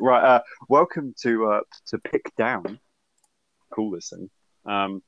[0.00, 0.22] Right.
[0.22, 2.78] Uh, welcome to uh, to pick down.
[3.72, 4.30] Call this thing.
[4.64, 5.02] Um,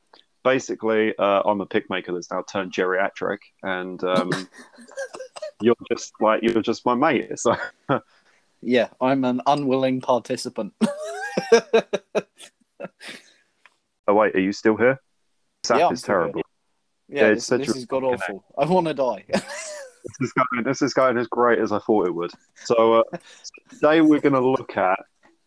[0.44, 4.30] basically, uh, I'm a pick maker that's now turned geriatric, and um,
[5.60, 7.30] you're just like you're just my mate.
[7.36, 7.56] So
[8.60, 10.72] Yeah, I'm an unwilling participant.
[14.08, 15.00] oh wait, are you still here?
[15.70, 16.42] App Yeah, is terrible.
[17.08, 18.44] yeah, Yeah, this, this has got awful.
[18.56, 19.24] I want to die.
[20.04, 20.64] This is going.
[20.64, 22.30] This is going as great as I thought it would.
[22.64, 23.18] So uh,
[23.70, 24.98] today we're going to look at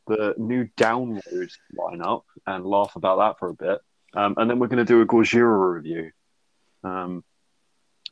[0.07, 3.79] the new download lineup and laugh about that for a bit,
[4.13, 6.11] um, and then we're going to do a Gojira review,
[6.83, 7.23] um,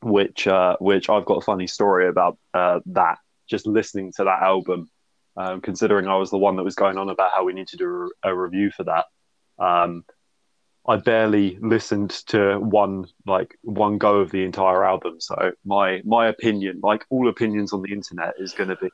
[0.01, 3.17] which uh, which I've got a funny story about uh, that.
[3.49, 4.91] Just listening to that album,
[5.35, 7.77] um, considering I was the one that was going on about how we need to
[7.77, 9.05] do a, a review for that.
[10.89, 16.27] I barely listened to one like one go of the entire album, so my my
[16.29, 18.89] opinion, like all opinions on the internet, is going to be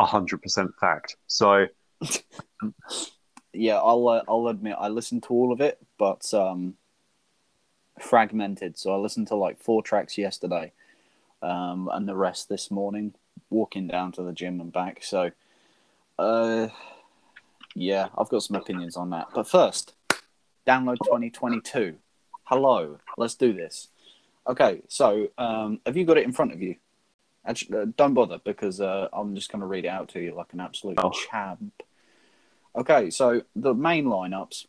[0.00, 1.16] hundred percent fact.
[1.26, 1.66] So
[3.52, 6.76] yeah, I'll uh, I'll admit I listened to all of it, but um,
[8.00, 8.78] fragmented.
[8.78, 10.72] So I listened to like four tracks yesterday,
[11.42, 13.12] um, and the rest this morning,
[13.50, 15.04] walking down to the gym and back.
[15.04, 15.32] So,
[16.18, 16.68] uh,
[17.74, 19.28] yeah, I've got some opinions on that.
[19.34, 19.92] But first,
[20.66, 21.96] download 2022.
[22.44, 23.88] Hello, let's do this.
[24.46, 26.76] Okay, so um, have you got it in front of you?
[27.46, 30.34] Actually, uh, don't bother because uh, I'm just going to read it out to you
[30.34, 31.10] like an absolute Oh.
[31.10, 31.82] champ.
[32.76, 34.66] Okay, so the main lineups: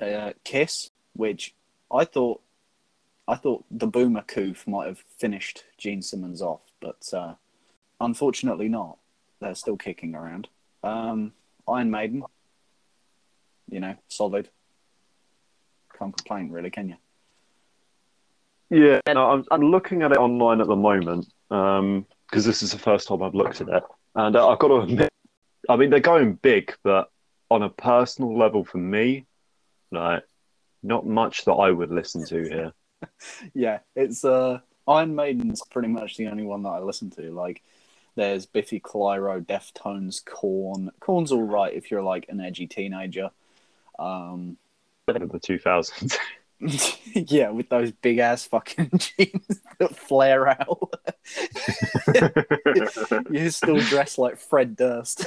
[0.00, 1.54] uh, Kiss, which
[1.92, 2.40] I thought,
[3.26, 7.34] I thought the Boomer Coof might have finished Gene Simmons off, but uh,
[8.00, 8.98] unfortunately not.
[9.40, 10.48] They're still kicking around.
[10.82, 11.32] Um,
[11.66, 12.22] Iron Maiden,
[13.70, 14.50] you know, solid.
[16.00, 16.96] Can't complain, really, can you?
[18.70, 22.78] yeah, no, I'm I'm looking at it online at the moment because this is the
[22.78, 23.82] first time I've looked at it,
[24.14, 25.10] and uh, I've got to admit,
[25.68, 27.10] I mean they're going big, but
[27.50, 29.26] on a personal level for me,
[29.90, 30.22] like
[30.82, 32.72] not much that I would listen to here.
[33.54, 37.30] yeah, it's uh Iron Maiden's pretty much the only one that I listen to.
[37.32, 37.62] Like
[38.14, 40.90] there's Biffy Clyro, Deftones, Korn.
[41.00, 43.30] Korn's all right if you're like an edgy teenager.
[43.98, 44.56] Um
[45.16, 46.16] in the 2000s.
[47.14, 50.92] yeah, with those big ass fucking jeans that flare out.
[53.30, 55.24] You're still dress like Fred Durst.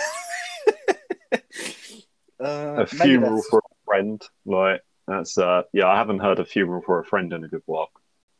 [2.39, 6.83] uh, a funeral for a friend, like that's uh yeah, I haven't heard a funeral
[6.85, 7.89] for a friend in a good while.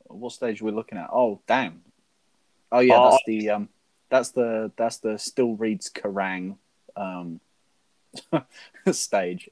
[0.06, 1.10] what stage are we looking at?
[1.12, 1.82] Oh, damn.
[2.72, 3.10] Oh yeah, Oh.
[3.12, 3.70] that's the um,
[4.12, 6.58] that's the that's the still reads Kerrang
[6.96, 7.40] um
[8.92, 9.50] stage.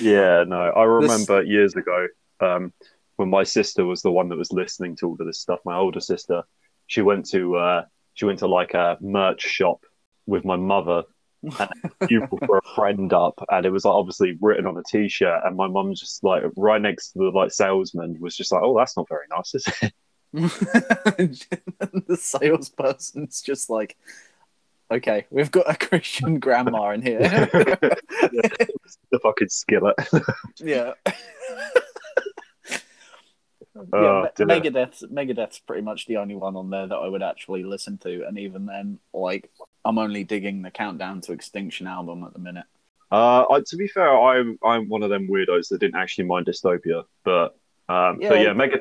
[0.00, 2.06] Yeah, no, I remember years ago
[2.40, 2.72] um,
[3.16, 5.60] when my sister was the one that was listening to all of this stuff.
[5.64, 6.42] My older sister,
[6.86, 9.84] she went to uh, she went to like a merch shop
[10.26, 11.04] with my mother.
[11.42, 11.70] And
[12.08, 15.56] you for a friend up, and it was like obviously written on a T-shirt, and
[15.56, 18.96] my mum just like right next to the like salesman was just like, "Oh, that's
[18.96, 19.92] not very nice, is it?"
[20.32, 23.96] the salesperson's just like,
[24.90, 27.18] okay, we've got a Christian grandma in here.
[27.28, 29.96] the fucking skillet.
[30.58, 30.92] yeah.
[33.92, 34.46] Oh, yeah, dear.
[34.46, 37.98] Me- Megadeth's Megadeth's pretty much the only one on there that I would actually listen
[37.98, 39.50] to, and even then, like,
[39.84, 42.64] I'm only digging the Countdown to Extinction album at the minute.
[43.12, 46.46] Uh, I, to be fair, I'm I'm one of them weirdos that didn't actually mind
[46.46, 47.54] dystopia, but
[47.90, 48.28] um, Yeah.
[48.30, 48.78] but yeah, Mega.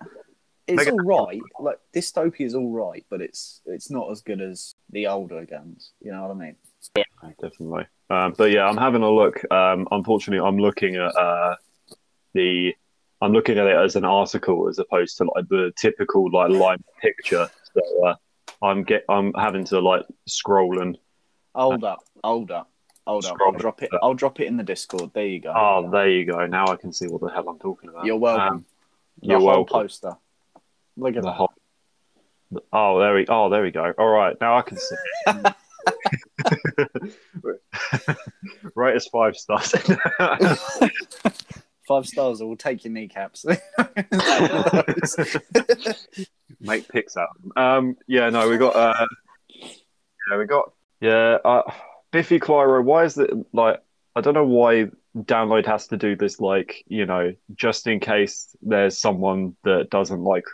[0.66, 1.42] It's Megadeth- all right.
[1.60, 5.92] Like Dystopia is all right, but it's it's not as good as the older guns.
[6.02, 6.56] You know what I mean?
[6.96, 7.04] Yeah,
[7.42, 7.86] definitely.
[8.10, 9.42] Um, but yeah, I'm having a look.
[9.52, 11.56] Um, unfortunately, I'm looking at uh,
[12.34, 12.74] the.
[13.22, 16.84] I'm looking at it as an article as opposed to like the typical like line
[17.02, 17.50] picture.
[17.74, 18.16] So uh,
[18.62, 20.98] I'm get I'm having to like scroll and
[21.56, 22.70] Hold up, hold up,
[23.08, 23.38] hold up.
[23.42, 23.90] I'll drop it.
[24.04, 25.12] I'll drop it in the Discord.
[25.14, 25.54] There you go.
[25.56, 26.46] oh, there you go.
[26.46, 28.06] Now I can see what the hell I'm talking about.
[28.06, 28.48] You're welcome.
[28.58, 28.66] Um,
[29.22, 29.80] you're whole welcome.
[29.82, 30.18] poster.
[30.98, 31.36] Look at The that.
[31.36, 31.54] whole-
[32.72, 33.26] Oh, there we.
[33.28, 33.92] Oh, there we go.
[33.98, 34.96] All right, now I can see.
[38.76, 39.74] Rate us five stars.
[41.88, 42.42] Five stars.
[42.42, 43.46] I will take your kneecaps.
[46.60, 47.30] Make pics out.
[47.30, 47.52] of them.
[47.56, 48.76] Um, yeah, no, we got.
[48.76, 49.06] Uh,
[50.32, 50.72] yeah, we got.
[51.00, 51.62] Yeah, uh,
[52.12, 52.84] Biffy Clyro.
[52.84, 53.84] Why is it like?
[54.16, 56.40] I don't know why download has to do this.
[56.40, 60.46] Like, you know, just in case there's someone that doesn't like,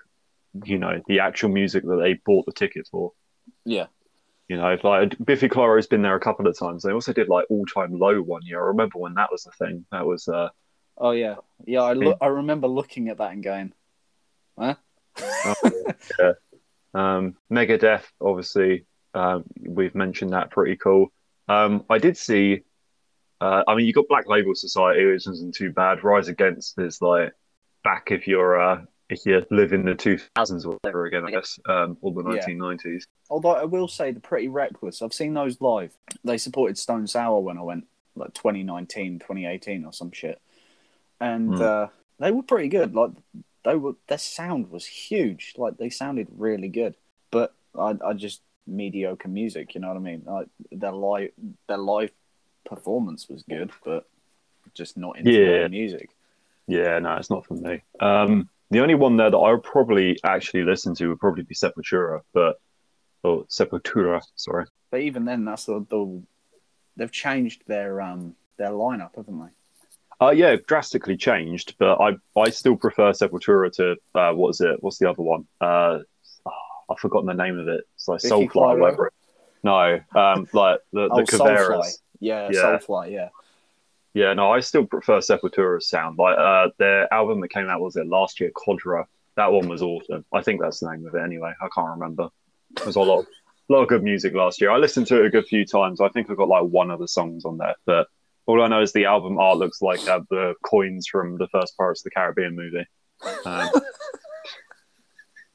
[0.66, 3.14] you know, the actual music that they bought the ticket for.
[3.66, 3.88] yeah.
[4.50, 6.84] You know, like Biffy Clyro's been there a couple of times.
[6.84, 8.62] They also did like all time low one year.
[8.62, 9.86] I remember when that was the thing.
[9.94, 10.50] That was uh
[10.98, 11.36] Oh yeah.
[11.66, 11.84] Yeah.
[11.84, 12.18] I look.
[12.20, 13.74] I remember looking at that and going,
[14.60, 14.76] huh?
[16.20, 16.34] Yeah.
[16.94, 18.86] um Megadeth, obviously.
[19.14, 21.14] Um we've mentioned that pretty cool.
[21.48, 22.64] Um, I did see.
[23.40, 26.04] Uh, I mean, you got Black Label Society, which isn't too bad.
[26.04, 27.32] Rise Against is like
[27.84, 28.82] back if you're uh,
[29.12, 32.40] if you live in the 2000s or whatever again, I guess, um, or the Yeah.
[32.48, 33.04] 1990s.
[33.30, 35.94] Although I will say the Pretty Reckless, I've seen those live.
[36.24, 40.42] They supported Stone Sour when I went, like 2019, 2018 or some shit,
[41.20, 41.62] and Hmm.
[41.62, 41.88] uh,
[42.20, 42.94] they were pretty good.
[42.96, 43.12] Like
[43.64, 45.54] they were, their sound was huge.
[45.58, 46.96] Like they sounded really good,
[47.32, 49.76] but I, I just mediocre music.
[49.76, 50.24] You know what I mean?
[50.26, 51.32] Like their live,
[51.68, 52.12] their live
[52.66, 54.08] performance was good, but
[54.74, 55.60] just not into Yeah.
[55.60, 56.10] their music.
[56.68, 57.82] Yeah, no, it's not for me.
[58.00, 61.54] Um, the only one there that I would probably actually listen to would probably be
[61.56, 62.60] Sepultura, but
[63.24, 64.66] or Sepultura, sorry.
[64.90, 66.22] But even then, that's the, the
[66.98, 70.26] they've changed their um their lineup, haven't they?
[70.26, 74.82] Uh, yeah, drastically changed, but I I still prefer Sepultura to uh, what is it?
[74.82, 75.46] What's the other one?
[75.60, 76.00] Uh,
[76.46, 76.52] oh,
[76.90, 77.82] I've forgotten the name of it.
[77.96, 79.08] It's like Vicky Soulfly, whatever.
[79.08, 79.14] it-
[79.64, 81.68] No, um, like the the oh, Cavalera.
[81.80, 81.98] Soulfly.
[82.20, 82.62] Yeah, Yeah.
[82.62, 83.12] Soulfly.
[83.12, 83.30] Yeah.
[84.14, 86.18] Yeah, no, I still prefer Sepultura's sound.
[86.18, 89.08] Like uh, their album that came out was it last year, Quadra.
[89.38, 90.26] That one was awesome.
[90.34, 91.54] I think that's the name of it anyway.
[91.62, 92.30] I can't remember.
[92.84, 93.26] There's a lot, of,
[93.70, 94.70] a lot of good music last year.
[94.70, 96.02] I listened to it a good few times.
[96.02, 98.08] I think I got like one of the songs on there, but
[98.46, 101.78] all I know is the album art looks like uh, the coins from the first
[101.78, 102.86] Pirates of the Caribbean movie.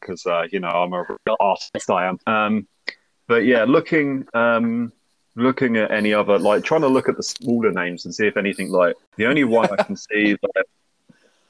[0.00, 2.19] Because uh, you know I'm a real artist, I am.
[2.29, 2.69] Um,
[3.26, 4.93] but yeah, looking um,
[5.36, 8.36] looking at any other like trying to look at the smaller names and see if
[8.36, 10.66] anything like the only one I can see like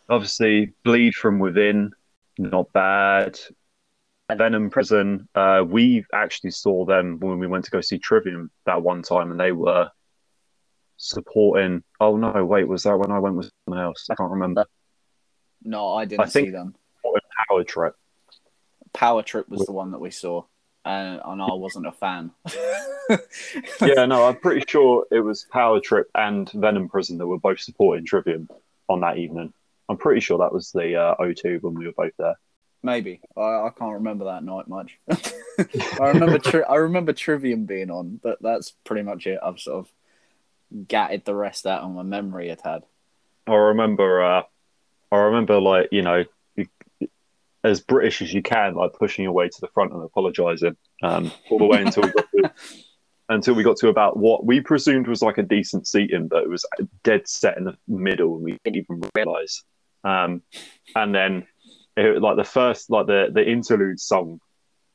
[0.08, 1.92] obviously bleed from within
[2.38, 3.38] not bad.
[4.36, 8.82] Venom prison uh we actually saw them when we went to go see trivium that
[8.82, 9.88] one time and they were
[10.96, 14.08] supporting oh no wait was that when i went with someone else?
[14.10, 14.66] I can't remember.
[15.62, 16.74] No, I didn't I think- see them.
[17.48, 17.94] power trip.
[18.92, 20.44] Power Trip was the one that we saw,
[20.86, 22.30] and, and I wasn't a fan.
[23.80, 27.60] yeah no i'm pretty sure it was power trip and venom prison that were both
[27.60, 28.48] supporting trivium
[28.88, 29.52] on that evening
[29.88, 32.34] i'm pretty sure that was the uh, o2 when we were both there
[32.86, 34.96] Maybe I, I can't remember that night much.
[35.98, 39.40] I remember tri- I remember Trivium being on, but that's pretty much it.
[39.42, 42.84] I've sort of gatted the rest out of my memory it had.
[43.48, 44.42] I remember, uh,
[45.10, 46.24] I remember, like you know,
[47.66, 51.32] as British as you can, like pushing your way to the front and apologising, um,
[51.50, 52.52] all the way until we got to,
[53.28, 56.48] until we got to about what we presumed was like a decent seating, but it
[56.48, 56.64] was
[57.02, 59.64] dead set in the middle, and we didn't even realise.
[60.04, 60.42] Um,
[60.94, 61.46] and then,
[61.96, 64.40] it, like the first, like the the interlude song.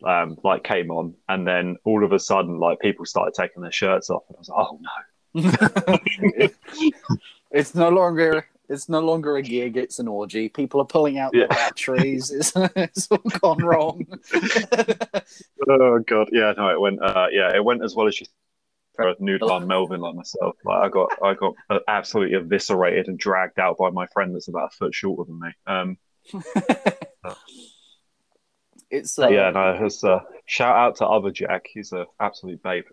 [0.04, 3.72] Um, like came on, and then all of a sudden, like people started taking their
[3.72, 6.50] shirts off, and I was like, "Oh no!"
[7.52, 10.50] it's no longer it's no longer a gig; it's an orgy.
[10.50, 11.44] People are pulling out Yeah.
[11.48, 12.32] the batteries.
[12.36, 14.06] It's, it's all gone wrong.
[15.70, 17.02] Oh god, yeah, no, it went.
[17.02, 18.26] Uh, yeah, it went as well as you.
[18.96, 23.18] For a newborn Melvin like myself, like I got, I got uh, absolutely eviscerated and
[23.18, 25.50] dragged out by my friend that's about a foot shorter than me.
[25.66, 25.98] Um,
[28.92, 31.68] it's uh, yeah, no, it's, uh, shout out to other Jack.
[31.74, 32.84] He's an absolute babe.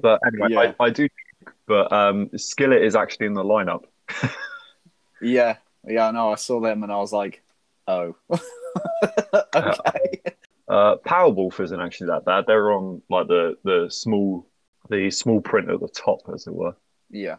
[0.00, 0.72] but anyway, Yeah.
[0.80, 1.08] I, I do.
[1.68, 3.84] But um, Skillet is actually in the lineup.
[5.22, 6.10] yeah, yeah.
[6.10, 7.42] No, I saw them and I was like,
[7.86, 8.16] oh,
[9.54, 10.22] okay.
[10.66, 12.44] Uh, Powerwolf isn't actually that bad.
[12.46, 14.46] They're on like the the small,
[14.90, 16.74] the small print at the top, as it were.
[17.10, 17.36] Yeah.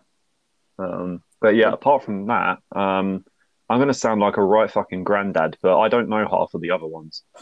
[0.78, 3.26] Um, but yeah, apart from that, um,
[3.70, 6.62] I'm going to sound like a right fucking granddad, but I don't know half of
[6.62, 7.24] the other ones.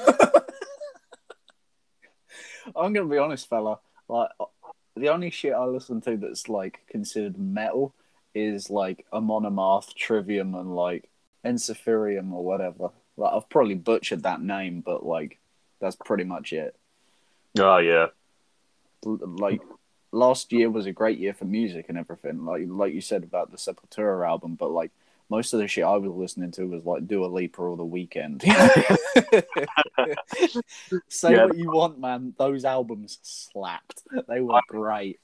[2.76, 3.80] I'm gonna be honest, fella.
[4.10, 4.30] Like,
[4.98, 7.94] the only shit I listen to that's like considered metal
[8.34, 11.10] is like Amon Amarth, trivium, and like
[11.46, 12.90] encepherium or whatever.
[13.16, 15.40] Like, I've probably butchered that name, but like,
[15.82, 16.76] that's pretty much it.
[17.58, 18.08] Oh yeah,
[19.04, 19.62] Like,
[20.12, 22.46] last year was a great year for music and everything.
[22.46, 24.92] Like, like you said about the Sepultura album, but like.
[25.30, 28.44] Most of the shit I was listening to was like Dua Lipa or The Weeknd.
[31.10, 31.46] Say Yeah.
[31.46, 32.34] what you want, man.
[32.38, 34.04] Those albums slapped.
[34.28, 35.20] They were great.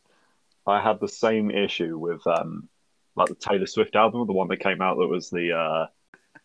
[0.68, 2.68] I had the same issue with um,
[3.16, 5.88] like the Taylor Swift album, the one that came out that was the uh,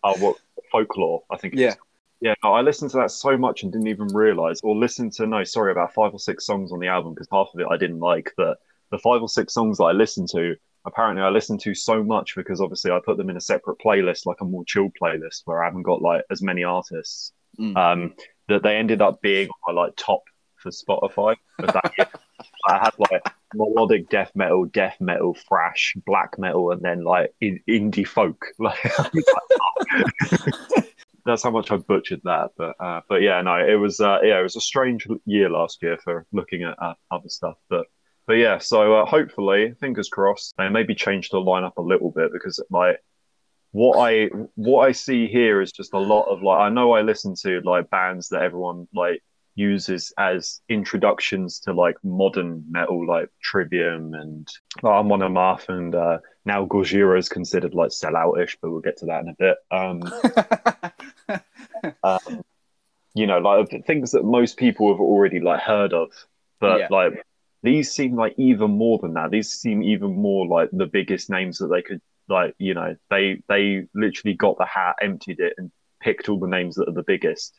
[0.05, 0.37] oh what
[0.71, 1.55] folklore, I think.
[1.55, 1.69] it Yeah.
[1.71, 1.77] is.
[2.21, 5.27] Yeah, no, I listened to that so much and didn't even realize, or listened to
[5.27, 7.77] no, sorry, about five or six songs on the album because half of it I
[7.77, 8.33] didn't like.
[8.37, 8.59] But
[8.91, 10.57] the five or six songs that I listened to,
[10.87, 14.27] apparently I listened to so much because obviously I put them in a separate playlist,
[14.27, 17.33] like a more chilled playlist where I haven't got like as many artists.
[17.59, 17.77] Mm.
[17.77, 18.15] Um,
[18.49, 20.23] that they ended up being like top
[20.57, 22.09] for Spotify for that year.
[22.67, 23.23] I had like
[23.55, 28.47] melodic death metal, death metal, thrash, black metal, and then like in- indie folk.
[28.59, 29.25] Like, I was
[30.73, 30.95] like,
[31.25, 32.51] that's how much I butchered that.
[32.57, 35.83] But uh, but yeah, no, it was uh, yeah, it was a strange year last
[35.83, 37.57] year for looking at uh, other stuff.
[37.69, 37.87] But
[38.29, 42.31] but yeah, so uh, hopefully, fingers crossed, they maybe change the lineup a little bit
[42.31, 43.03] because like
[43.73, 47.01] what I what I see here is just a lot of like I know I
[47.01, 49.23] listen to like bands that everyone like
[49.55, 54.47] uses as introductions to like modern metal like Trivium and
[54.83, 59.07] oh, Amon Amarth and uh, now Gojira is considered like selloutish, but we'll get to
[59.07, 59.57] that in a bit.
[59.71, 60.03] Um,
[62.03, 62.43] um,
[63.15, 66.11] you know, like things that most people have already like heard of,
[66.61, 66.89] but Yeah.
[66.91, 67.25] like
[67.63, 69.31] these seem like even more than that.
[69.31, 72.55] These seem even more like the biggest names that they could like.
[72.59, 76.77] You know, they they literally got the hat, emptied it, and picked all the names
[76.77, 77.59] that are the biggest.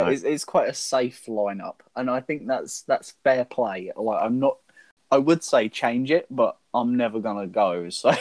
[0.00, 3.92] it's, it's quite a safe lineup, and I think that's that's fair play.
[3.94, 4.58] Like I'm not,
[5.10, 7.90] I would say change it, but I'm never gonna go.
[7.90, 8.12] So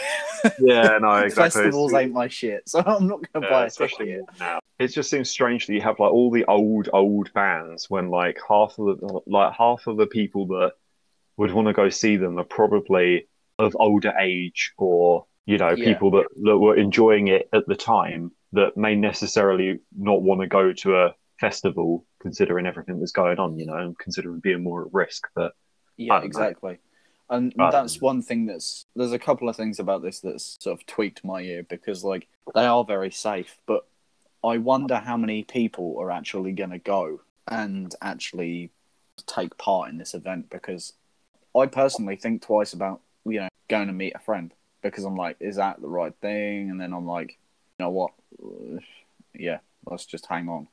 [0.59, 1.61] Yeah, no, exactly.
[1.63, 4.25] festivals ain't my shit, so I'm not gonna Yeah, buy a especially ticket.
[4.39, 4.59] now.
[4.79, 8.37] It just seems strange that you have like all the old old bands when like
[8.47, 10.73] half of the like half of the people that
[11.37, 13.27] would want to go see them are probably
[13.59, 15.85] of older age or you know Yeah.
[15.85, 20.47] people that, that were enjoying it at the time that may necessarily not want to
[20.47, 24.85] go to a festival considering everything that's going on you know and considering being more
[24.85, 25.53] at risk but
[25.97, 26.27] Yeah, don't know.
[26.27, 26.79] exactly.
[27.29, 30.85] And that's one thing that's there's a couple of things about this that's sort of
[30.85, 33.85] tweaked my ear because like they are very safe, but
[34.47, 38.71] I wonder how many people are actually going to go and actually
[39.25, 40.93] take part in this event because
[41.55, 45.35] I personally think twice about you know going to meet a friend because I'm like,
[45.41, 46.69] is that the right thing?
[46.69, 47.37] And then I'm like,
[47.77, 48.11] you know what?
[49.39, 50.67] Yeah, let's just hang on.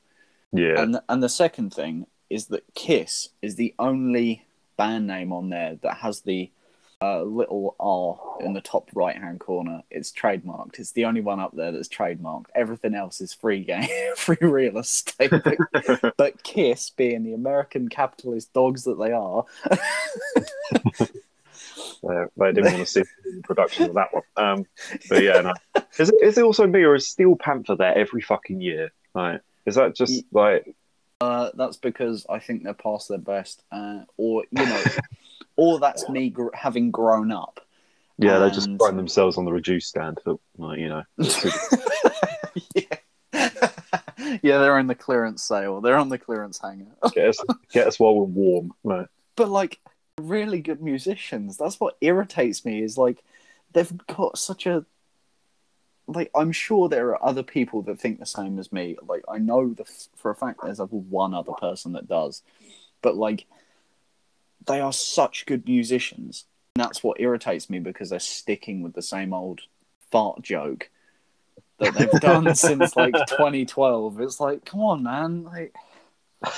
[0.51, 4.43] yeah And and the second thing is that Kiss is the only
[4.75, 6.49] band name on there that has the
[7.05, 9.83] uh, little R in the top right hand corner.
[9.91, 10.79] It's trademarked.
[10.79, 12.47] It's the only one up there that's trademarked.
[12.55, 15.29] Everything else is free game, free real estate.
[15.29, 19.45] But, but Kiss, being the American capitalist dogs that they are,
[22.07, 24.23] Uh, they didn't want to see the production of that one.
[24.37, 24.65] Um,
[25.09, 25.53] but yeah, no.
[25.97, 28.91] Is it, is it also me or is Steel Panther there every fucking year?
[29.15, 30.75] Like, is that just like,
[31.19, 34.83] uh, that's because I think they're past their best, uh, or you know,
[35.57, 37.59] or that's me gr- having grown up.
[38.17, 41.03] yeah, they just And- find themselves on the reduce stand for, like, you know,
[42.75, 42.97] yeah.
[44.41, 45.81] yeah, they're in the clearance sale.
[45.81, 46.87] They're on the clearance hanger.
[47.13, 47.37] get us,
[47.71, 48.73] get us while we're warm.
[48.83, 49.79] Like, But like
[50.21, 51.57] really good musicians.
[51.57, 53.23] That's what irritates me is like
[53.73, 54.85] they've got such a
[56.07, 58.95] like I'm sure there are other people that think the same as me.
[59.05, 59.85] Like I know the
[60.15, 62.41] for a fact there's like one other person that does.
[63.01, 63.45] But like
[64.65, 66.45] they are such good musicians.
[66.75, 69.61] And that's what irritates me because they're sticking with the same old
[70.11, 70.89] fart joke
[71.79, 74.19] that they've done since like 2012.
[74.21, 75.43] It's like, come on, man.
[75.43, 75.73] Like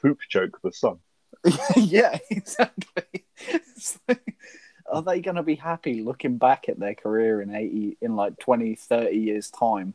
[0.00, 1.00] Poop joke the song.
[1.76, 3.24] yeah, exactly.
[4.08, 4.34] Like,
[4.90, 8.38] are they going to be happy looking back at their career in 80 in like
[8.38, 9.94] 20 30 years time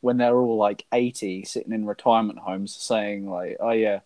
[0.00, 4.00] when they're all like 80 sitting in retirement homes saying like oh yeah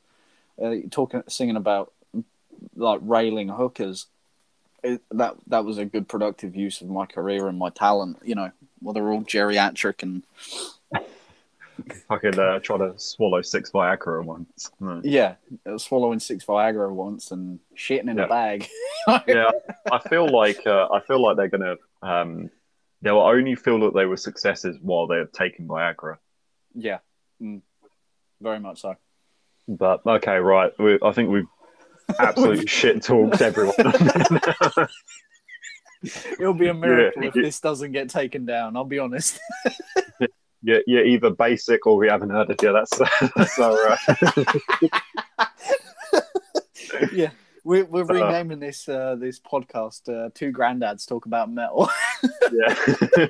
[0.63, 1.93] uh, talking singing about
[2.77, 4.07] like railing hookers.
[4.83, 8.35] It, that that was a good productive use of my career and my talent you
[8.35, 10.23] know well they're all geriatric and
[12.09, 14.71] Fucking uh, try to swallow six Viagra once.
[14.81, 15.01] No.
[15.05, 15.35] yeah
[15.77, 18.25] swallowing six viagra once and shitting in Yeah.
[18.25, 18.69] a bag
[19.27, 19.51] yeah,
[19.91, 22.51] I feel like uh, I feel like they're gonna um,
[23.03, 26.17] they'll only feel that they were successes while they're taking Viagra.
[26.75, 26.99] Yeah,
[27.43, 27.63] mm,
[28.41, 28.97] very much so.
[29.69, 30.73] But okay, right.
[30.79, 31.47] We, I think we've
[32.19, 33.75] absolutely shit talked everyone.
[36.39, 37.43] It'll be a miracle if yeah.
[37.43, 38.77] this doesn't get taken down.
[38.77, 39.39] I'll be honest.
[40.63, 42.73] You're, you're either basic or we haven't heard it yet.
[42.73, 42.99] That's
[43.37, 43.99] that's our.
[46.93, 47.31] Uh, yeah,
[47.65, 51.89] we're we're Uh, renaming this uh, this podcast uh, "Two Granddads Talk About Metal."
[52.53, 53.27] yeah.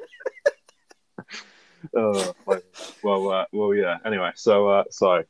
[1.95, 2.35] oh,
[3.03, 3.99] well, uh, well, yeah.
[4.05, 5.25] Anyway, so, uh, so,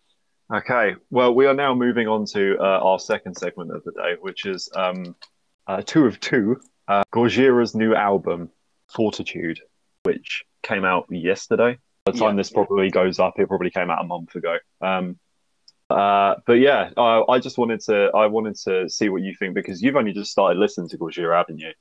[0.55, 0.95] okay.
[1.11, 4.47] Well, we are now moving on to uh, our second segment of the day, which
[4.47, 5.17] is um,
[5.67, 6.61] uh, two of two.
[6.87, 8.51] Uh, Gojira's new album,
[8.89, 9.61] Fortitude,
[10.05, 11.79] which came out yesterday.
[12.05, 12.41] By the time Yeah.
[12.41, 14.57] this probably goes up, it probably came out a month ago.
[14.81, 15.19] Um,
[15.91, 19.55] uh, but yeah, uh, I just wanted to I wanted to see what you think
[19.55, 21.73] because you've only just started listening to Gojira, haven't you?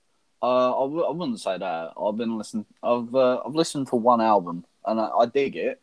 [0.41, 1.93] Uh, I, w- I wouldn't say that.
[2.01, 2.65] I've been listening.
[2.83, 5.79] I've uh, I've listened to one album and I, I dig it.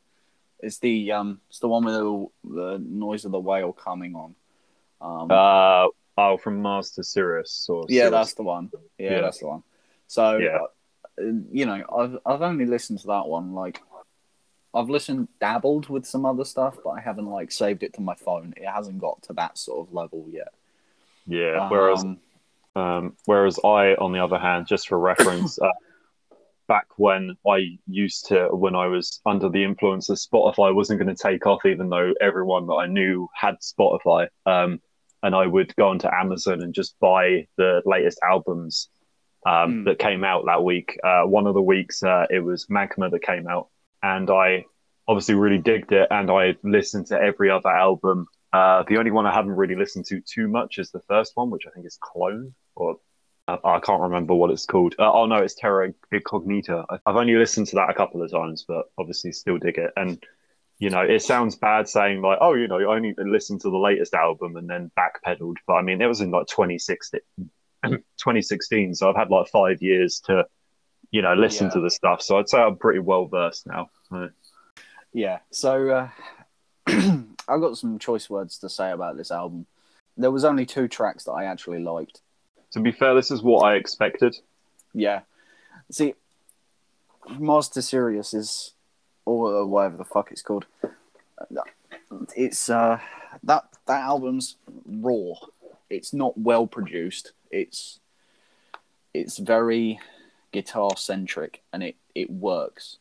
[0.61, 4.35] It's the um it's the one with the, the noise of the whale coming on.
[5.01, 5.87] Um, Uh,
[6.19, 7.67] oh, from Mars to Sirius.
[7.71, 8.11] Or yeah, Sirius.
[8.11, 8.71] that's the one.
[8.99, 9.21] Yeah, Yeah.
[9.23, 9.63] that's the one.
[10.09, 10.59] So Yeah.
[11.19, 13.55] uh, you know, I've I've only listened to that one.
[13.55, 13.83] Like,
[14.77, 18.15] I've listened, dabbled with some other stuff, but I haven't like saved it to my
[18.15, 18.55] phone.
[18.57, 20.53] It hasn't got to that sort of level yet.
[21.27, 21.69] Yeah.
[21.69, 22.19] Whereas, Um,
[22.77, 25.69] um, whereas I, on the other hand, just for reference, uh,
[26.69, 31.15] back when I used to, when I was under the influence of Spotify, wasn't going
[31.15, 34.29] to take off, even though everyone that I knew had Spotify.
[34.45, 34.81] Um,
[35.23, 38.89] and I would go onto Amazon and just buy the latest albums
[39.47, 39.85] um, Mm.
[39.87, 40.99] that came out that week.
[41.05, 43.69] Uh, one of the weeks, uh, it was Magma that came out,
[44.07, 44.65] and I
[45.09, 48.27] obviously really digged it, and I listened to every other album.
[48.53, 51.51] Uh, the only one I haven't really listened to too much is the first one,
[51.51, 52.97] which I think is Clone, or
[53.49, 54.95] uh, I can't remember what it's called.
[54.99, 56.85] Uh, oh no, it's Terra Incognita.
[57.07, 59.91] I've only listened to that a couple of times, but obviously still dig it.
[59.97, 60.23] And
[60.79, 63.79] you know, it sounds bad saying like, oh, you know, you only listened to the
[63.79, 67.21] latest album and then backpedaled, but I mean, it was in like 2016,
[67.85, 70.45] 2016, so I've had like five years to,
[71.11, 71.73] you know, listen Yeah.
[71.75, 72.21] to the stuff.
[72.23, 73.89] So I'd say I'm pretty well versed now.
[75.13, 75.39] Yeah.
[75.51, 76.09] So uh,
[76.87, 79.67] I've got some choice words to say about this album.
[80.17, 82.21] There was only two tracks that I actually liked.
[82.73, 84.37] to be fair, this is what I expected.
[84.95, 85.21] Yeah.
[85.91, 86.15] See,
[87.39, 88.73] Mars to Sirius is,
[89.25, 90.67] or whatever the fuck it's called.
[92.37, 92.99] It's uh
[93.43, 95.35] that that album's raw.
[95.91, 97.33] It's not well produced.
[97.51, 98.01] It's
[99.13, 100.01] it's very
[100.53, 102.99] guitar centric, and it it works.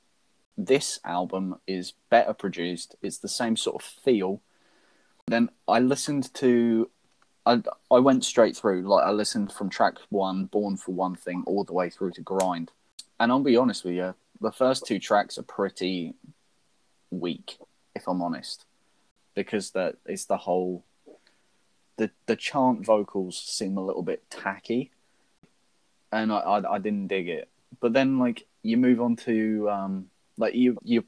[0.57, 2.95] This album is better produced.
[3.01, 4.41] It's the same sort of feel.
[5.27, 6.89] Then I listened to
[7.45, 8.83] I I went straight through.
[8.83, 12.21] Like I listened from track one, Born for One Thing, all the way through to
[12.21, 12.71] Grind.
[13.19, 16.15] And I'll be honest with you, the first two tracks are pretty
[17.11, 17.57] weak,
[17.95, 18.65] if I'm honest,
[19.35, 20.83] because that it's the whole
[21.97, 24.91] the the chant vocals seem a little bit tacky,
[26.11, 27.49] and I I, I didn't dig it.
[27.79, 31.03] But then like you move on to um like you you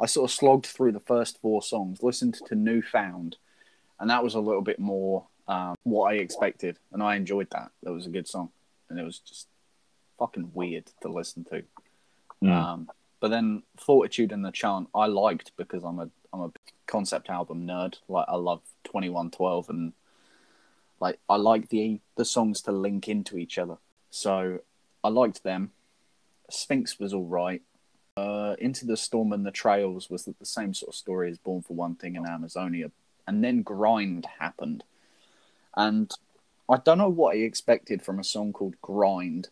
[0.00, 3.36] I sort of slogged through the first four songs, listened to Newfound,
[3.98, 7.70] and that was a little bit more um, what I expected, and I enjoyed that.
[7.82, 8.50] That was a good song,
[8.88, 9.48] and it was just
[10.18, 11.62] fucking weird to listen to.
[12.42, 12.52] Mm.
[12.52, 12.90] Um,
[13.20, 16.52] but then Fortitude and the Chant I liked because I'm a I'm a
[16.86, 17.96] concept album nerd.
[18.08, 19.92] Like I love Twenty One Twelve and
[21.00, 23.78] like I like the the songs to link into each other.
[24.10, 24.60] So
[25.02, 25.72] I liked them.
[26.50, 27.62] Sphinx was all right.
[28.16, 31.38] Uh, Into the Storm and the Trails was that the same sort of story as
[31.38, 32.90] Born for One Thing in Amazonia,
[33.26, 34.84] and then Grind happened,
[35.76, 36.10] and
[36.68, 39.48] I don't know what he expected from a song called Grind,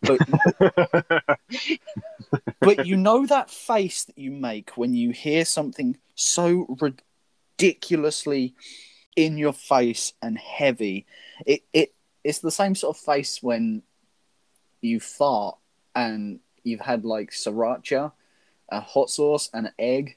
[0.00, 0.20] but
[2.60, 6.76] but you know that face that you make when you hear something so
[7.58, 8.54] ridiculously
[9.16, 11.06] in your face and heavy.
[11.46, 13.82] It it it's the same sort of face when
[14.80, 15.56] you fart
[15.94, 18.12] and you've had like sriracha,
[18.70, 20.16] a hot sauce, and an egg,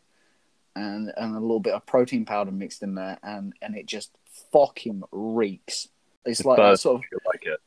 [0.76, 4.12] and and a little bit of protein powder mixed in there, and and it just
[4.52, 5.88] fucking reeks.
[6.26, 7.60] It's like that sort of like it.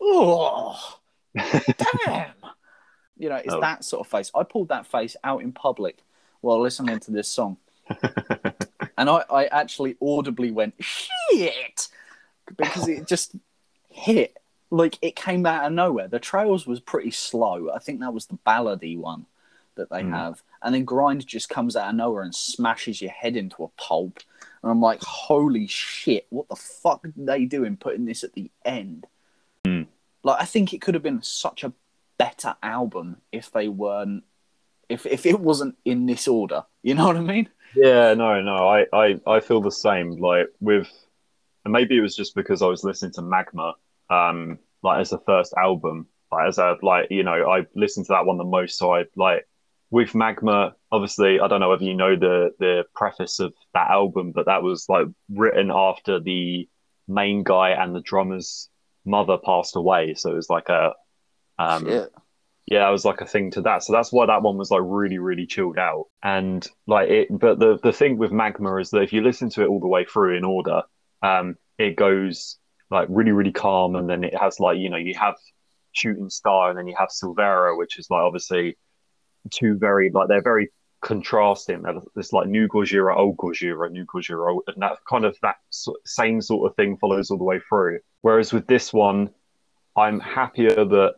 [0.00, 0.98] oh
[2.04, 2.32] damn.
[3.18, 3.60] You know, it's Oh.
[3.62, 4.30] that sort of face.
[4.34, 6.02] I pulled that face out in public
[6.42, 7.56] while listening to this song.
[8.98, 11.88] and I, I actually audibly went, shit!
[12.54, 13.34] Because it just
[13.88, 14.36] hit.
[14.70, 16.08] Like, it came out of nowhere.
[16.08, 17.70] The Trails was pretty slow.
[17.70, 19.26] I think that was the ballady one
[19.76, 20.12] that they Hmm.
[20.12, 20.42] have.
[20.62, 24.18] And then Grind just comes out of nowhere and smashes your head into a pulp.
[24.62, 28.32] And I'm like, holy shit, what the fuck did they do in putting this at
[28.32, 29.06] the end?
[29.64, 29.82] Hmm.
[30.22, 31.72] Like, I think it could have been such a
[32.18, 34.24] better album if they weren't,
[34.88, 36.64] if, if it wasn't in this order.
[36.82, 37.48] You know what I mean?
[37.76, 40.12] Yeah, no, no, I, I, I feel the same.
[40.12, 40.88] Like with,
[41.64, 43.74] and maybe it was just because I was listening to Magma,
[44.10, 48.12] um, like as the first album, like as a like you know I listened to
[48.12, 48.78] that one the most.
[48.78, 49.46] So I like
[49.90, 50.74] with Magma.
[50.90, 54.62] Obviously, I don't know whether you know the the preface of that album, but that
[54.62, 56.68] was like written after the
[57.08, 58.68] main guy and the drummer's
[59.04, 60.14] mother passed away.
[60.14, 60.92] So it was like a,
[61.58, 62.12] um, Shit.
[62.66, 63.84] yeah, it was like a thing to that.
[63.84, 66.06] So that's why that one was like really, really chilled out.
[66.22, 69.62] And like it, but the the thing with Magma is that if you listen to
[69.62, 70.82] it all the way through in order,
[71.22, 72.58] um, it goes
[72.90, 75.34] like really, really calm, and then it has like you know you have
[75.92, 78.76] Shooting Star, and then you have Silvera, which is like obviously
[79.50, 80.70] two very like they're very
[81.00, 81.84] contrasting.
[82.16, 85.56] It's like new Gojira, old Gojira, new Gojira, old, and that kind of that
[86.04, 88.00] same sort of thing follows all the way through.
[88.22, 89.30] Whereas with this one,
[89.96, 91.14] I'm happier that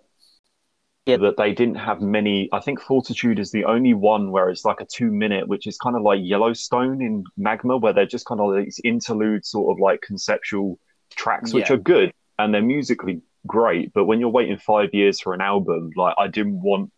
[1.06, 1.16] yeah.
[1.16, 2.48] that they didn't have many.
[2.52, 5.78] I think Fortitude is the only one where it's like a two minute, which is
[5.78, 9.80] kind of like Yellowstone in Magma, where they're just kind of these interlude sort of
[9.80, 10.78] like conceptual
[11.18, 11.74] tracks, which Yeah.
[11.76, 13.92] are good and they're musically great.
[13.92, 16.90] But when you're waiting five years for an album, like I didn't want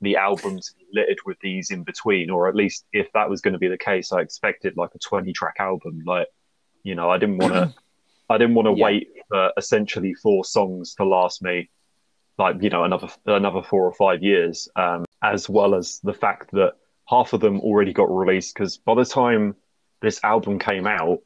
[0.00, 3.40] the album to be littered with these in between, or at least if that was
[3.40, 6.02] going to be the case, I expected like a 20 track album.
[6.06, 6.28] Like,
[6.84, 7.74] you know, I didn't want to,
[8.30, 8.84] I didn't want to Yeah.
[8.84, 11.68] wait for essentially four songs to last me
[12.38, 16.52] like you know another another four or five years, um, as well as the fact
[16.52, 16.74] that
[17.08, 19.56] half of them already got released because by the time
[20.02, 21.18] this album came out,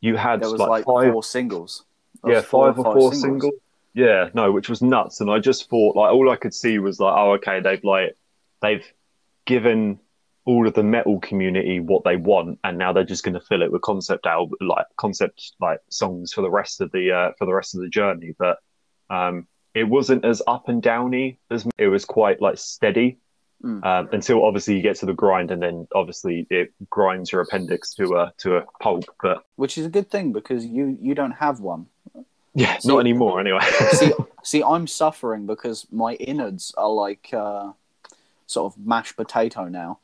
[0.00, 1.84] you had There was like, like, five, four singles.
[2.22, 3.52] There yeah, four five or four singles.
[3.94, 7.00] Yeah, no, which was nuts, and I just thought like all I could see was
[7.00, 8.16] like, oh, okay, they've like
[8.62, 8.86] they've
[9.46, 9.98] given
[10.44, 13.62] all of the metal community what they want, and now they're just going to fill
[13.62, 17.46] it with concept album, like concept like songs for the rest of the uh, for
[17.46, 18.34] the rest of the journey.
[18.38, 18.58] But
[19.08, 23.18] um, it wasn't as up and downy as it was quite like steady
[23.62, 23.84] Mm.
[23.84, 27.94] um, until obviously you get to the grind, and then obviously it grinds your appendix
[27.96, 29.04] to a to a pulp.
[29.22, 31.86] But Which is a good thing because you you don't have one.
[32.54, 33.60] yeah, See- not anymore anyway.
[33.90, 37.72] see, see, I'm suffering because my innards are like uh,
[38.46, 39.98] sort of mashed potato now,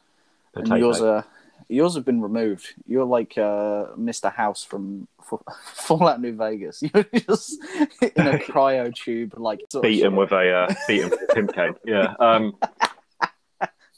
[0.55, 1.25] and yours are
[1.69, 2.75] yours have been removed.
[2.87, 4.33] You're like uh, Mr.
[4.33, 5.39] House from Fa-
[5.75, 6.83] Fallout New Vegas.
[6.95, 7.59] You're just
[8.03, 11.23] in a cryo tube, like sort of beat him with a uh, beat him with
[11.31, 11.75] a Tim cane.
[11.87, 12.15] Yeah.
[12.21, 12.57] Um,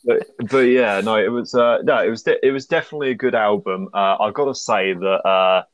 [0.09, 3.15] but, but yeah, no, it was uh, no, it was de- it was definitely a
[3.15, 3.91] good album.
[3.93, 5.65] Uh, I've got to say that uh,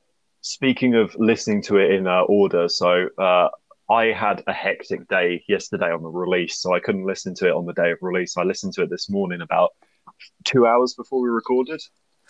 [0.40, 3.48] speaking of listening to it in uh, order, so uh,
[3.88, 7.52] I had a hectic day yesterday on the release, so I couldn't listen to it
[7.52, 8.36] on the day of release.
[8.36, 9.70] I listened to it this morning about
[10.42, 11.80] two hours before we recorded.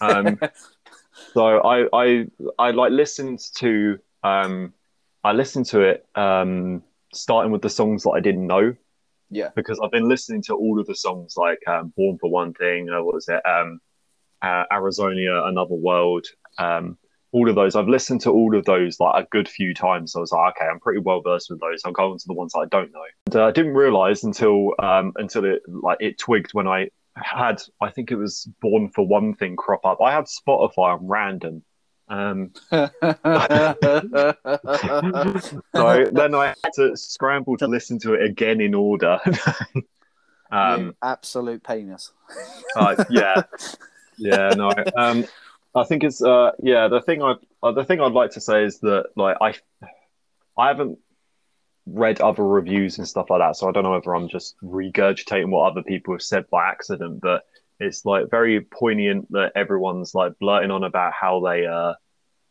[0.02, 0.38] Um,
[1.34, 2.26] so I, I
[2.58, 4.74] I like listened to um
[5.22, 6.82] I listened to it um
[7.14, 8.76] starting with the songs that I didn't know
[9.34, 12.54] yeah, because I've been listening to all of the songs like um, Born for One
[12.54, 13.80] Thing, uh, what was it, um,
[14.42, 16.26] uh, Amazonia, Another World,
[16.58, 16.96] um,
[17.32, 17.74] all of those.
[17.74, 20.12] I've listened to all of those like a good few times.
[20.12, 21.82] So I was like, okay, I'm pretty well versed with those.
[21.84, 23.02] I'll go on to the ones that I don't know.
[23.26, 27.60] And, uh, I didn't realize until um, until it like it twigged when I had
[27.80, 29.98] I think it was Born for One Thing crop up.
[30.00, 31.64] I had Spotify on random.
[32.08, 32.90] Um, so
[36.12, 39.18] then I had to scramble to listen to it again in order.
[40.50, 42.12] um, You absolute penis.
[42.76, 43.42] uh, yeah,
[44.18, 44.70] yeah, no.
[44.96, 45.24] Um,
[45.74, 46.88] I think it's uh, yeah.
[46.88, 49.54] The thing I uh, the thing I'd like to say is that like I
[50.56, 50.98] I haven't
[51.86, 55.48] read other reviews and stuff like that, so I don't know whether I'm just regurgitating
[55.48, 57.44] what other people have said by accident, but
[57.80, 61.94] it's like very poignant that everyone's like blurting on about how they uh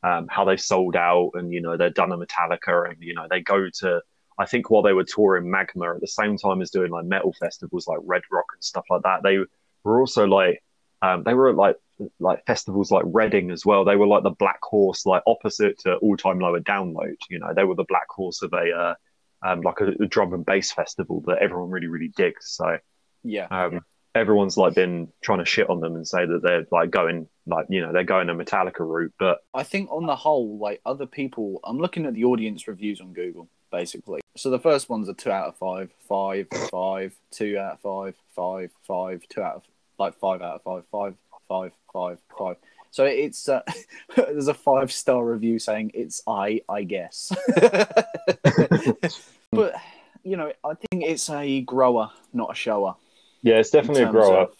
[0.03, 3.25] um, how they sold out and you know they're done a Metallica and you know
[3.29, 4.01] they go to
[4.37, 7.33] I think while they were touring Magma at the same time as doing like metal
[7.39, 9.37] festivals like Red Rock and stuff like that they
[9.83, 10.61] were also like
[11.01, 11.77] um, they were at like
[12.19, 13.85] like festivals like Reading as well.
[13.85, 17.53] They were like the black horse like opposite to all time lower download you know.
[17.53, 18.95] They were the black horse of a uh,
[19.43, 22.77] um, like a, a drum and bass festival that everyone really really digs so
[23.23, 23.81] Yeah, um,
[24.15, 27.65] everyone's like been trying to shit on them and say that they're like going like
[27.69, 31.05] you know they're going a Metallica route, but I think on the whole, like other
[31.05, 34.21] people, I'm looking at the audience reviews on Google, basically.
[34.35, 38.15] So the first one's a two out of five, five, five, two out of five,
[38.35, 39.63] five, five, two out of
[39.99, 41.15] like five out of five, five,
[41.47, 42.57] five, five, five.
[42.91, 43.61] So it's uh,
[44.15, 47.31] there's a five star review saying it's I, I guess.
[49.51, 49.75] but
[50.23, 52.95] you know, I think it's a grower, not a shower.
[53.43, 54.55] Yeah, it's definitely a grow up.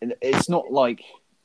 [0.00, 1.02] It's not like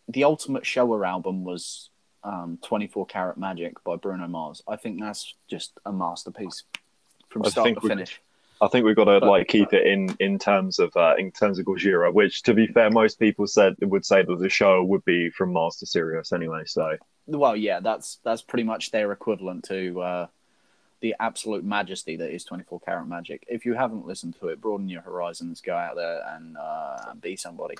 [0.07, 1.89] the ultimate shower album was
[2.23, 4.61] um, 24 Karat Magic by Bruno Mars.
[4.67, 6.63] I think that's just a masterpiece
[7.29, 8.21] from I start to finish.
[8.61, 11.31] I think we've got to But- like keep it in in terms of uh, in
[11.31, 14.83] terms of Gojira, which to be fair, most people said would say that the show
[14.83, 16.63] would be from Mars to Sirius anyway.
[16.65, 20.27] So Well, yeah, that's that's pretty much their equivalent to uh,
[21.03, 23.43] the absolute majesty that is 24 Karat Magic.
[23.49, 27.35] If you haven't listened to it, broaden your horizons, go out there and uh, be
[27.35, 27.75] somebody.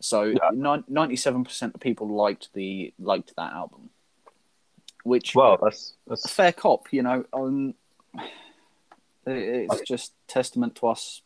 [0.00, 0.50] So Yeah.
[0.52, 3.88] nine- 97% of people liked the liked that album,
[5.04, 7.24] which well, that's a that's fair cop, you know.
[7.32, 7.72] Um,
[9.26, 11.22] it- it's just testament to us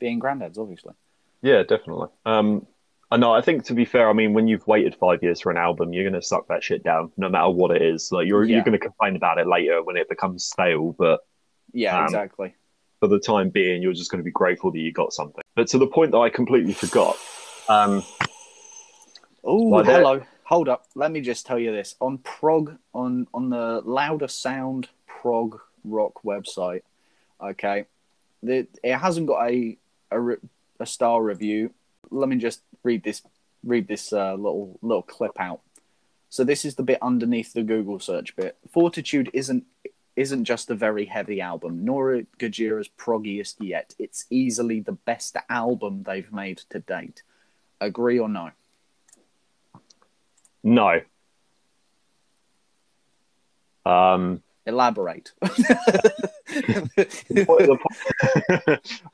[0.00, 0.94] being granddads, obviously.
[1.42, 2.08] yeah, definitely.
[2.24, 2.66] Um,
[3.10, 3.32] I know.
[3.32, 5.92] I think to be fair, I mean, when you've waited five years for an album,
[5.92, 8.10] you're gonna suck that shit down, no matter what it is.
[8.10, 8.56] Like you're Yeah.
[8.56, 11.20] you're gonna complain about it later when it becomes stale, but
[11.72, 12.54] Yeah, Um, exactly.
[13.00, 15.42] for the time being, you're just going to be grateful that you got something.
[15.54, 17.16] But to the point that I completely forgot.
[17.68, 18.02] Um,
[19.44, 20.22] Oh, there- hello.
[20.44, 20.86] Hold up.
[20.94, 21.96] Let me just tell you this.
[22.00, 26.82] On prog on on the louder sound prog rock website,
[27.42, 27.86] okay,
[28.42, 29.76] the, it hasn't got a,
[30.12, 30.36] a
[30.80, 31.72] a star review.
[32.10, 33.20] Let me just read this
[33.62, 35.60] read this uh, little little clip out.
[36.30, 38.56] So this is the bit underneath the Google search bit.
[38.72, 39.64] Fortitude isn't
[40.16, 43.94] isn't just a very heavy album, nor are Gojira's proggiest yet.
[43.98, 47.22] It's easily the best album they've made to date.
[47.80, 48.50] Agree or no?
[50.64, 51.02] No.
[53.84, 55.32] Um, Elaborate.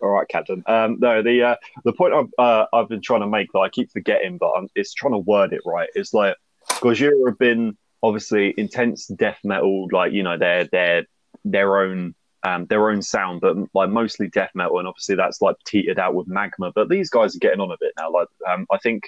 [0.00, 0.62] All right, Captain.
[0.66, 3.68] Um, no, the uh, the point I've uh, I've been trying to make that I
[3.68, 5.88] keep forgetting, but I'm, it's trying to word it right.
[5.94, 6.36] It's like
[6.70, 11.04] Gojira have been obviously intense death metal, like you know their their
[11.44, 15.56] their own um, their own sound, but like mostly death metal, and obviously that's like
[15.66, 16.72] teetered out with magma.
[16.74, 18.10] But these guys are getting on a bit now.
[18.10, 19.04] Like um, I think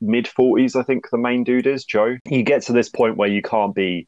[0.00, 2.16] mid forties, I think the main dude is Joe.
[2.26, 4.06] You get to this point where you can't be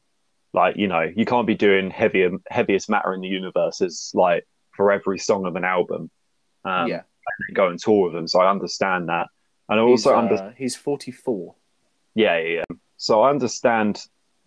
[0.55, 4.47] like you know you can't be doing heavier heaviest matter in the universe as like
[4.75, 6.09] for every song of an album.
[6.63, 7.01] Um, yeah,
[7.47, 8.27] and go and tour with them.
[8.27, 9.27] So I understand that,
[9.69, 10.55] and I also uh, understand.
[10.57, 11.55] he's forty four.
[12.15, 12.75] Yeah, yeah, yeah.
[12.97, 14.01] So I understand.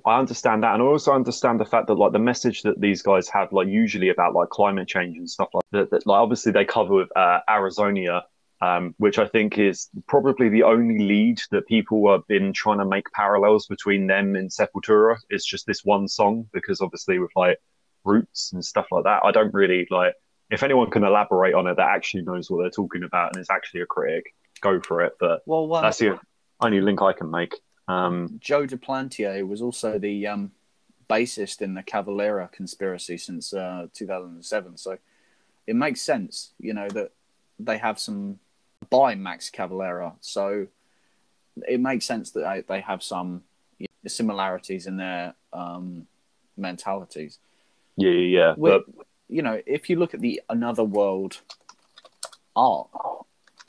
[0.07, 3.03] I understand that, and I also understand the fact that like the message that these
[3.03, 5.91] guys have, like usually about like climate change and stuff like that.
[5.91, 8.25] that like obviously they cover with uh, Amazonia,
[8.61, 12.85] um, which I think is probably the only lead that people have been trying to
[12.85, 15.17] make parallels between them and Sepultura.
[15.31, 17.59] It's just this one song because obviously with like
[18.05, 20.15] roots and stuff like that, I don't really like.
[20.51, 23.51] If anyone can elaborate on it that actually knows what they're talking about and is
[23.51, 25.13] actually a critic, go for it.
[25.21, 26.19] But Well, one, that's the
[26.61, 27.55] only link I can make.
[27.87, 30.53] Um, Joe Duplantier was also the um,
[31.09, 34.77] bassist in the Cavalera conspiracy since uh, 2007.
[34.79, 34.99] So
[35.67, 37.13] it makes sense, you know, that
[37.59, 38.39] they have some
[38.91, 40.15] by Max Cavalera.
[40.21, 40.67] So
[41.67, 43.43] it makes sense that they, have some
[44.07, 46.07] similarities in their um,
[46.57, 47.39] mentalities.
[47.97, 48.55] yeah, yeah, yeah.
[48.57, 48.85] But
[49.29, 51.41] you know, if you look at the Another World
[52.57, 52.89] art,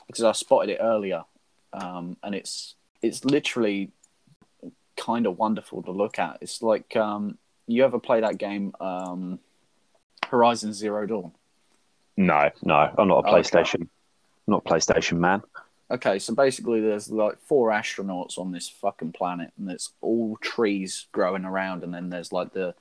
[0.06, 1.24] because I spotted it earlier,
[1.72, 3.92] um, and it's it's literally
[4.96, 6.38] kind of wonderful to look at.
[6.40, 9.38] It's like um, you ever play that game, um,
[10.26, 11.32] Horizon Zero Dawn?
[12.16, 13.30] no, no, I'm not a.
[13.30, 13.88] PlayStation,
[14.50, 15.42] not PlayStation man.
[15.90, 21.06] Okay, so basically, there's like four astronauts on this fucking planet, and it's all trees
[21.10, 22.74] growing around, and then there's like the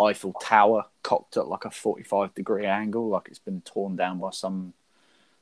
[0.00, 4.30] Eiffel Tower cocked at like a 45 degree angle, like it's been torn down by
[4.30, 4.74] some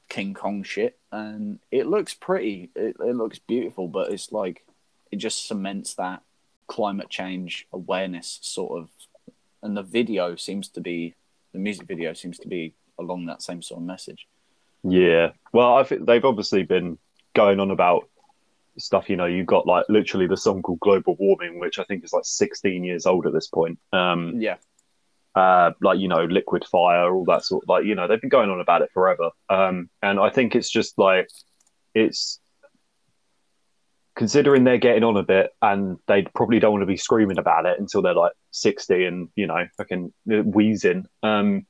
[0.09, 0.97] King Kong shit.
[1.11, 4.65] And it looks pretty, it, it looks beautiful, but it's like
[5.11, 6.23] it just cements that
[6.67, 8.89] climate change awareness sort of.
[9.63, 11.15] And the video seems to be,
[11.53, 14.27] the music video seems to be along that same sort of message.
[14.85, 15.31] Yeah.
[15.53, 16.99] Well, I think they've obviously been
[17.35, 18.09] going on about
[18.79, 19.09] stuff.
[19.09, 22.13] You know, you've got like literally the song called Global Warming, which I think is
[22.13, 23.79] like 16 years old at this point.
[23.93, 24.57] Um, Yeah.
[25.35, 28.29] uh, like, you know, Liquid Fire, all that sort of like, you know, they've been
[28.31, 29.31] going on about it forever.
[29.49, 31.29] Um, and I think it's just like,
[31.95, 32.41] it's
[34.15, 37.67] considering they're getting on a bit and they probably don't want to be screaming about
[37.67, 41.07] it until they're like 60 and, you know, fucking wheezing.
[41.25, 41.67] Um,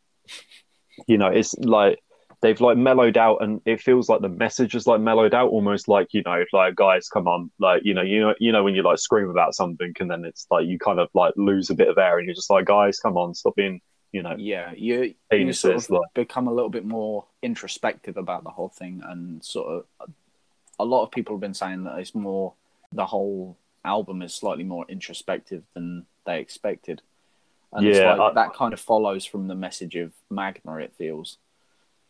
[1.07, 2.00] you know, it's like,
[2.44, 5.88] they've like mellowed out and it feels like the message is like mellowed out almost
[5.88, 8.74] like you know like guys come on like you know you know you know when
[8.74, 11.74] you like scream about something and then it's like you kind of like lose a
[11.74, 13.80] bit of air and you're just like guys come on stop being
[14.12, 18.44] you know Yeah, you you sort of like become a little bit more introspective about
[18.44, 19.66] the whole thing, and sort
[20.00, 20.09] of
[20.78, 22.52] a lot of people have been saying that it's more
[22.92, 27.02] the whole album is slightly more introspective than they expected,
[27.72, 30.76] and it's Yeah, like I- that kind of follows from the message of Magma.
[30.76, 31.38] It feels.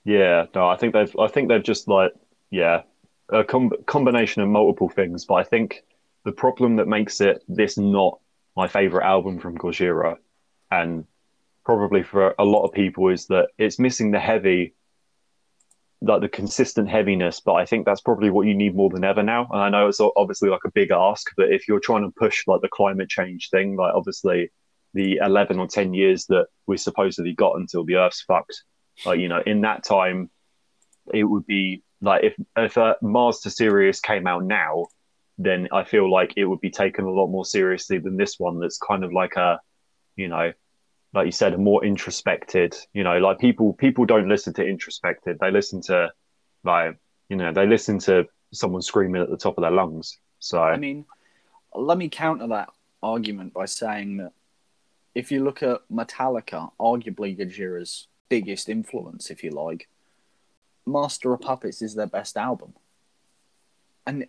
[0.04, 2.12] Yeah no i think they've i think they've just like
[2.50, 2.82] yeah
[3.30, 5.82] a com- combination of multiple things but i think
[6.24, 8.18] the problem that makes it this not
[8.56, 10.16] my favorite album from gojira
[10.70, 11.06] and
[11.64, 14.74] probably for a lot of people is that it's missing the heavy
[16.02, 19.22] like the consistent heaviness but i think that's probably what you need more than ever
[19.22, 22.12] now and i know it's obviously like a big ask but if you're trying to
[22.18, 24.50] push like the climate change thing like obviously
[24.92, 28.62] the 11 or 10 years that we supposedly got until the earth's fucked
[29.04, 30.30] like you know in that time
[31.12, 34.86] it would be like if if uh, mars to sirius came out now
[35.38, 38.60] then i feel like it would be taken a lot more seriously than this one
[38.60, 39.60] that's kind of like a
[40.16, 40.52] you know
[41.14, 45.38] like you said a more introspected you know like people people don't listen to introspected.
[45.40, 46.12] They listen to
[46.64, 50.18] like you know they listen to someone screaming at the top of their lungs.
[50.40, 51.04] So I mean,
[51.74, 52.70] let me counter that
[53.02, 54.32] argument by saying that
[55.14, 59.88] if you look at Metallica, arguably Gojira's biggest influence, if you like,
[60.86, 62.74] Master of Puppets is their best album.
[64.06, 64.26] And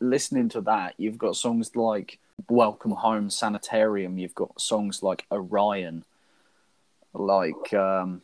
[0.00, 6.04] listening to that, you've got songs like Welcome Home, Sanitarium, you've got songs like Orion,
[7.12, 8.22] like um,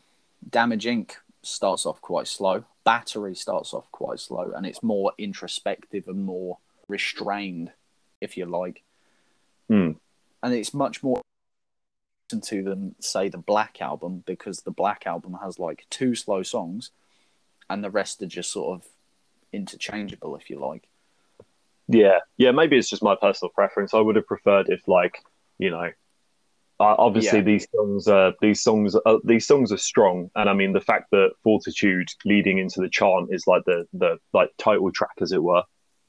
[0.48, 1.12] Damage Inc.
[1.42, 6.59] starts off quite slow, Battery starts off quite slow, and it's more introspective and more
[6.88, 7.72] restrained,
[8.20, 8.83] if you like.
[9.68, 9.92] Hmm.
[10.42, 11.22] And it's much more
[12.35, 16.42] listen to than say the Black album because the Black album has like two slow
[16.42, 16.90] songs,
[17.68, 18.87] and the rest are just sort of
[19.53, 20.88] interchangeable, if you like.
[21.88, 22.53] Yeah, yeah.
[22.53, 23.94] Maybe it's just my personal preference.
[23.94, 25.18] I would have preferred if, like,
[25.59, 25.90] you know,
[26.81, 27.44] uh, obviously Yeah.
[27.44, 31.11] these songs are these songs are, these songs are strong, and I mean the fact
[31.12, 35.42] that Fortitude leading into the chant is like the the like title track, as it
[35.42, 35.62] were.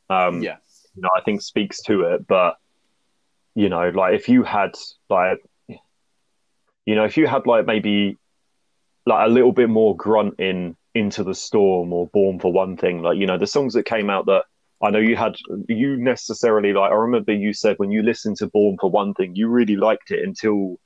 [0.09, 0.57] Um, yeah,
[0.95, 2.25] you know, I think speaks to it.
[2.25, 2.55] But
[3.53, 4.75] you know, like if you had
[5.09, 5.39] like,
[6.85, 8.17] you know, if you had like maybe
[9.05, 13.01] like a little bit more grunt in into the storm or born for one thing,
[13.01, 14.43] like you know, the songs that came out that
[14.81, 15.35] I know you had,
[15.67, 16.91] you necessarily like.
[16.91, 20.11] I remember you said when you listened to Born for One Thing, you really liked
[20.11, 20.79] it until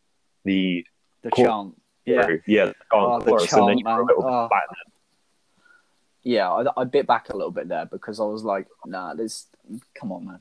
[0.45, 0.85] the
[1.23, 1.45] the Cool.
[1.45, 1.81] chant.
[2.05, 4.09] Yeah, yeah, the Oh, the chorus, and then chant.
[4.17, 4.49] Oh.
[6.23, 6.49] yeah.
[6.51, 9.47] I, I bit back a little bit there because I was like, nah, this.
[9.95, 10.39] Come on, man.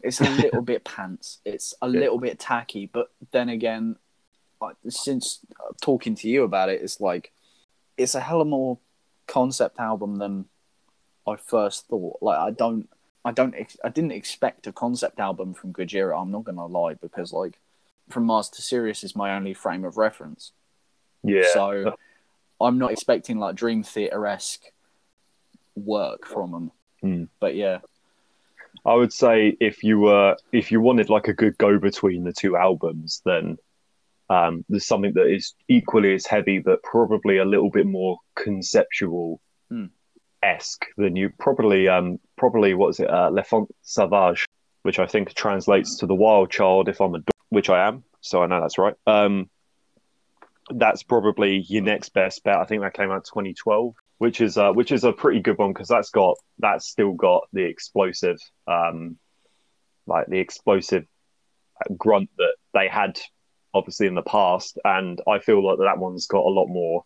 [0.00, 1.38] It's a little bit pants.
[1.44, 2.00] It's a Yeah.
[2.00, 2.86] little bit tacky.
[2.86, 3.96] But then again,
[4.88, 5.40] since
[5.80, 7.32] talking to you about it, it's like
[7.96, 8.78] it's a hell of more
[9.26, 10.46] concept album than
[11.26, 12.18] I first thought.
[12.20, 12.88] Like I don't,
[13.24, 16.20] I don't, ex- I didn't expect a concept album from Gojira.
[16.20, 17.58] I'm not gonna lie because like
[18.08, 20.52] from Mars to Sirius is my only frame of reference.
[21.22, 21.94] Yeah, So
[22.60, 24.64] I'm not expecting like Dream Theater esque
[25.76, 26.70] work from them.
[27.00, 27.24] Hmm.
[27.38, 27.78] But yeah,
[28.84, 32.32] I would say if you were if you wanted like a good go between the
[32.32, 33.58] two albums, then
[34.30, 39.40] um, there's something that is equally as heavy, but probably a little bit more conceptual
[39.68, 39.86] Hmm.
[40.42, 44.46] esque than you probably um probably what is it uh, L'Enfant Sauvage,
[44.82, 46.88] which I think translates to the wild child.
[46.88, 48.94] If I'm a dog, which I am, so I know that's right.
[49.06, 49.50] Um,
[50.72, 52.56] that's probably your next best bet.
[52.56, 55.72] I think that came out 2012, which is uh, which is a pretty good one
[55.72, 59.18] because that's got that's still got the explosive, um,
[60.06, 61.06] like the explosive
[61.96, 63.18] grunt that they had
[63.74, 67.04] obviously in the past, and I feel like that one's got a lot more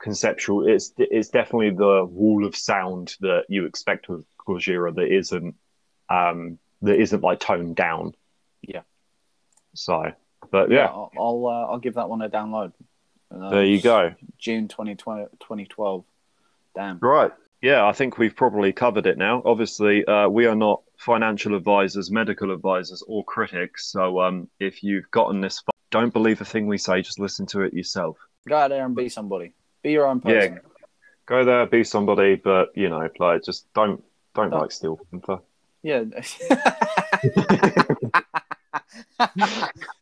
[0.00, 0.66] conceptual.
[0.66, 5.54] It's it's definitely the wall of sound that you expect with Gojira that isn't
[6.08, 8.14] um, that isn't like toned down.
[8.62, 8.82] Yeah.
[9.74, 10.12] So,
[10.50, 12.72] but yeah, I'll I'll, uh, I'll give that one a download.
[13.32, 14.14] Uh, there you go.
[14.38, 16.04] June 2020, 2012.
[16.74, 16.98] Damn.
[16.98, 17.32] Right.
[17.62, 19.42] Yeah, I think we've probably covered it now.
[19.44, 23.90] Obviously, uh, we are not financial advisors, medical advisors, or critics.
[23.92, 27.46] So um, if you've gotten this far, don't believe a thing we say, just listen
[27.46, 28.16] to it yourself.
[28.48, 29.52] Go out there and be somebody.
[29.82, 30.54] Be your own person.
[30.54, 30.58] Yeah.
[31.26, 34.02] Go there, be somebody, but you know, like just don't
[34.34, 35.40] don't Don't- like Steel from
[35.82, 36.04] Yeah.